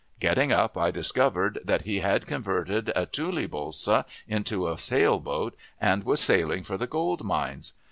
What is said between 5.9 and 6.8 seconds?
was sailing for